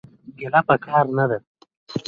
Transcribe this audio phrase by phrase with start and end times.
[0.37, 1.37] ګيله پکار نه ده.